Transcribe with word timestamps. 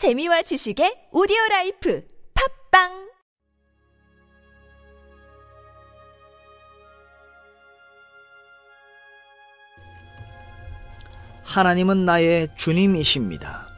재미와 0.00 0.40
지식의 0.40 1.10
오디오 1.12 1.36
라이프 1.50 2.02
팟빵 2.70 3.10
하나님은 11.42 12.06
나의 12.06 12.48
주님이십니다. 12.56 13.68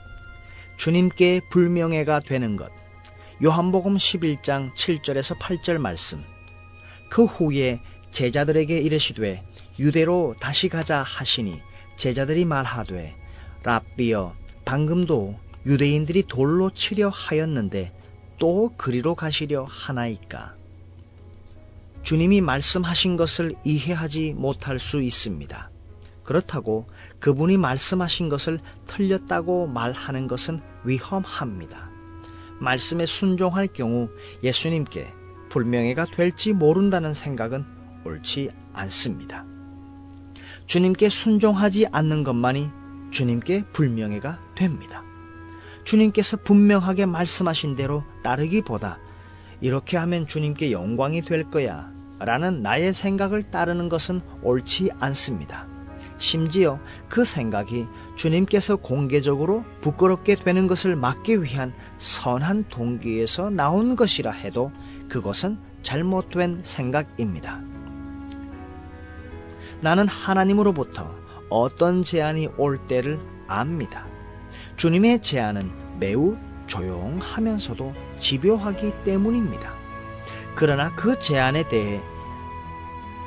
주님께 0.76 1.40
불명예가 1.50 2.20
되는 2.20 2.54
것. 2.54 2.70
요한복음 3.42 3.96
11장 3.96 4.72
7절에서 4.76 5.36
8절 5.40 5.78
말씀. 5.78 6.22
그 7.10 7.24
후에 7.24 7.80
제자들에게 8.12 8.78
이르시되 8.78 9.42
유대로 9.80 10.36
다시 10.38 10.68
가자 10.68 11.02
하시니 11.02 11.60
제자들이 11.96 12.44
말하되 12.44 13.12
랍비여 13.64 14.36
방금도 14.64 15.50
유대인들이 15.66 16.24
돌로 16.24 16.70
치려 16.70 17.08
하였는데 17.08 17.92
또 18.38 18.72
그리로 18.76 19.14
가시려 19.14 19.64
하나이까 19.68 20.54
주님이 22.02 22.40
말씀하신 22.40 23.16
것을 23.16 23.54
이해하지 23.64 24.34
못할 24.36 24.78
수 24.78 25.00
있습니다. 25.00 25.70
그렇다고 26.24 26.86
그분이 27.20 27.56
말씀하신 27.58 28.28
것을 28.28 28.60
틀렸다고 28.86 29.68
말하는 29.68 30.26
것은 30.26 30.60
위험합니다. 30.84 31.90
말씀에 32.60 33.06
순종할 33.06 33.68
경우 33.68 34.08
예수님께 34.42 35.12
불명예가 35.48 36.06
될지 36.06 36.52
모른다는 36.52 37.14
생각은 37.14 37.64
옳지 38.04 38.50
않습니다. 38.72 39.44
주님께 40.66 41.08
순종하지 41.08 41.86
않는 41.92 42.22
것만이 42.24 42.70
주님께 43.10 43.64
불명예가 43.72 44.40
됩니다. 44.54 45.04
주님께서 45.84 46.38
분명하게 46.38 47.06
말씀하신 47.06 47.74
대로 47.74 48.04
따르기보다 48.22 48.98
이렇게 49.60 49.96
하면 49.96 50.26
주님께 50.26 50.72
영광이 50.72 51.22
될 51.22 51.50
거야 51.50 51.90
라는 52.18 52.62
나의 52.62 52.92
생각을 52.92 53.50
따르는 53.50 53.88
것은 53.88 54.20
옳지 54.42 54.90
않습니다. 55.00 55.66
심지어 56.18 56.78
그 57.08 57.24
생각이 57.24 57.86
주님께서 58.14 58.76
공개적으로 58.76 59.64
부끄럽게 59.80 60.36
되는 60.36 60.68
것을 60.68 60.94
막기 60.94 61.42
위한 61.42 61.72
선한 61.98 62.66
동기에서 62.68 63.50
나온 63.50 63.96
것이라 63.96 64.30
해도 64.30 64.70
그것은 65.08 65.58
잘못된 65.82 66.60
생각입니다. 66.62 67.60
나는 69.80 70.06
하나님으로부터 70.06 71.12
어떤 71.50 72.04
제안이 72.04 72.48
올 72.56 72.78
때를 72.78 73.20
압니다. 73.48 74.11
주님의 74.76 75.22
제안은 75.22 75.70
매우 75.98 76.36
조용하면서도 76.66 77.94
집요하기 78.18 79.04
때문입니다. 79.04 79.74
그러나 80.54 80.94
그 80.94 81.18
제안에 81.18 81.68
대해 81.68 82.00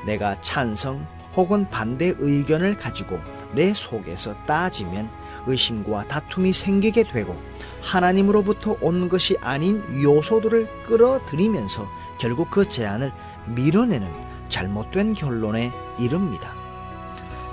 내가 0.06 0.40
찬성 0.42 1.06
혹은 1.36 1.70
반대 1.70 2.14
의견을 2.18 2.78
가지고 2.78 3.20
내 3.54 3.74
속에서 3.74 4.34
따지면 4.46 5.10
의심과 5.48 6.08
다툼이 6.08 6.54
생기게 6.54 7.04
되고 7.04 7.40
하나님으로부터 7.82 8.78
온 8.82 9.10
것이 9.10 9.38
아닌 9.42 9.84
요소들을 10.02 10.84
끌어들이면서 10.84 11.88
결국 12.20 12.50
그 12.50 12.68
제안을 12.68 13.12
밀어내는 13.48 14.12
잘못된 14.50 15.14
결론에 15.14 15.72
이릅니다. 16.00 16.52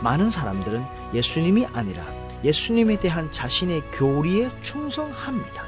많은 0.00 0.30
사람들은 0.30 0.84
예수님이 1.14 1.66
아니라 1.72 2.04
예수님에 2.44 2.96
대한 2.96 3.30
자신의 3.32 3.82
교리에 3.92 4.50
충성합니다. 4.62 5.64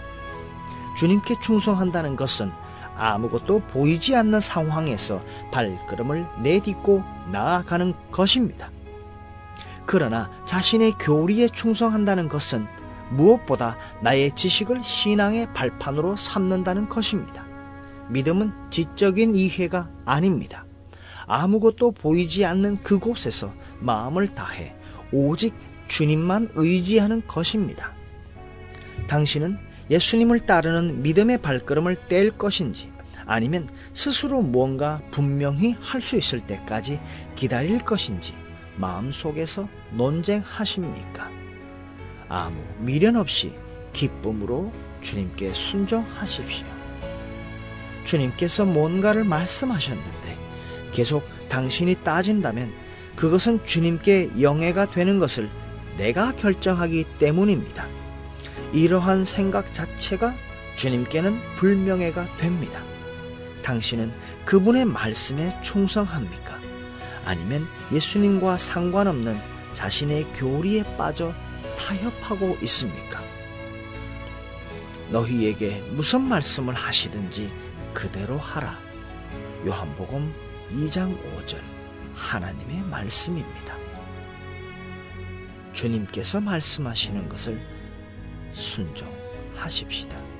주님께 0.97 1.37
충성한다는 1.41 2.17
것은 2.17 2.53
아무것도 2.97 3.61
보이지 3.61 4.15
않는 4.15 4.41
상황에서 4.41 5.23
발걸음을 5.51 6.27
내딛고 6.43 7.03
나아가는 7.31 7.95
것입니다. 8.11 8.71
그러나 9.87 10.31
자신의 10.45 10.93
교리에 10.93 11.49
충성한다는 11.49 12.29
것은 12.29 12.67
무엇보다 13.11 13.77
나의 14.01 14.33
지식을 14.35 14.83
신앙의 14.83 15.53
발판으로 15.53 16.17
삼는다는 16.17 16.89
것입니다. 16.89 17.45
믿음은 18.09 18.53
지적인 18.71 19.35
이해가 19.35 19.89
아닙니다. 20.05 20.65
아무것도 21.27 21.93
보이지 21.93 22.45
않는 22.45 22.83
그곳에서 22.83 23.53
마음을 23.81 24.35
다해 24.35 24.75
오직 25.13 25.55
주님만 25.89 26.51
의지하는 26.55 27.23
것입니다. 27.27 27.93
당신은 29.07 29.59
예수님을 29.91 30.41
따르는 30.41 31.03
믿음의 31.03 31.43
발걸음을 31.43 32.09
뗄 32.09 32.31
것인지 32.31 32.91
아니면 33.27 33.69
스스로 33.93 34.43
무언가 34.43 35.01
분명히 35.11 35.77
할 35.81 36.01
수 36.01 36.17
있을 36.17 36.41
때까지 36.41 37.01
기다릴 37.37 37.81
것인지 37.81 38.35
마음속에서 38.77 39.69
논쟁하십니까? 39.93 41.31
아무 42.29 42.57
미련 42.79 43.17
없이 43.17 43.53
기쁨으로 43.93 44.73
주님께 45.01 45.53
순종하십시오. 45.53 46.67
주님께서 48.05 48.65
뭔가를 48.65 49.25
말씀하셨는데 49.25 50.39
계속 50.93 51.25
당신이 51.49 51.97
따진다면 51.97 52.73
그것은 53.17 53.65
주님께 53.65 54.41
영예가 54.41 54.91
되는 54.91 55.19
것을 55.19 55.49
내가 55.97 56.35
결정하기 56.35 57.05
때문입니다. 57.19 57.87
이러한 58.73 59.25
생각 59.25 59.73
자체가 59.75 60.35
주님께는 60.77 61.39
불명예가 61.57 62.37
됩니다. 62.37 62.83
당신은 63.63 64.13
그분의 64.45 64.85
말씀에 64.85 65.61
충성합니까? 65.63 66.61
아니면 67.25 67.67
예수님과 67.93 68.59
상관없는 68.59 69.39
자신의 69.73 70.25
교리에 70.35 70.83
빠져 70.97 71.33
타협하고 71.79 72.59
있습니까? 72.63 73.23
너희에게 75.11 75.81
무슨 75.93 76.23
말씀을 76.23 76.75
하시든지 76.75 77.53
그대로 77.93 78.37
하라. 78.37 78.79
요한복음 79.67 80.35
2장 80.71 81.17
5절 81.33 81.61
하나님의 82.15 82.83
말씀입니다. 82.83 83.84
주님께서 85.75 86.41
말씀하시는 86.41 87.29
것을 87.29 87.61
순종하십시다. 88.53 90.34